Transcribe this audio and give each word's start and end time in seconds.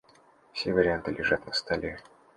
Все 0.53 0.73
варианты 0.73 1.11
лежат 1.11 1.45
на 1.45 1.53
столе. 1.53 1.99